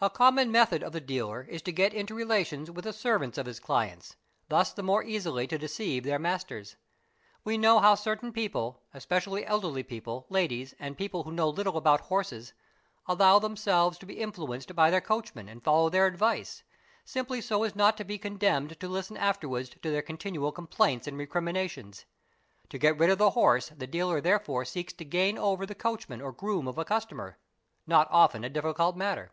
A 0.00 0.10
common 0.10 0.50
method 0.50 0.82
of 0.82 0.90
the 0.90 1.00
dealer 1.00 1.44
is 1.48 1.62
to 1.62 1.70
get 1.72 1.94
into 1.94 2.16
relations 2.16 2.68
with 2.68 2.82
the 2.84 2.92
servants 2.92 3.38
of 3.38 3.46
his 3.46 3.60
clients, 3.60 4.16
thus 4.48 4.72
the 4.72 4.82
more 4.82 5.04
easily 5.04 5.46
to 5.46 5.56
deceive 5.56 6.02
their 6.02 6.18
masters. 6.18 6.74
We 7.44 7.56
know 7.58 7.78
how 7.78 7.94
certain 7.94 8.32
people, 8.32 8.82
especially 8.92 9.46
elderly 9.46 9.84
people, 9.84 10.26
ladies, 10.28 10.74
and 10.80 10.98
people 10.98 11.22
who 11.22 11.30
know 11.30 11.48
little 11.48 11.76
about 11.76 12.00
horses, 12.00 12.52
allow 13.06 13.38
themselves 13.38 13.98
to 13.98 14.06
be 14.06 14.18
influenced 14.18 14.74
by 14.74 14.90
their 14.90 15.00
coachmen 15.00 15.48
and 15.48 15.62
follow 15.62 15.88
their 15.88 16.06
advice, 16.06 16.64
simply 17.04 17.40
so 17.40 17.62
as 17.62 17.76
not 17.76 17.96
to 17.98 18.04
be 18.04 18.18
condemned 18.18 18.80
to 18.80 18.88
| 18.88 18.88
listen 18.88 19.16
afterwards 19.16 19.68
to 19.68 19.78
their 19.92 20.02
continual 20.02 20.50
complaints 20.50 21.06
and 21.06 21.16
recriminations. 21.16 22.04
''T'o 22.68 22.80
get 22.80 22.98
rid 22.98 23.10
of 23.10 23.18
the 23.18 23.30
horse 23.30 23.68
the 23.68 23.86
dealer 23.86 24.20
therefore 24.20 24.64
seeks 24.64 24.92
to 24.94 25.04
gain 25.04 25.38
over 25.38 25.64
the 25.64 25.76
coachman 25.76 26.20
or 26.20 26.32
groom 26.32 26.66
of 26.66 26.78
a 26.78 26.84
customer,—not 26.84 28.08
often 28.10 28.42
a 28.42 28.50
difficult 28.50 28.96
matter. 28.96 29.30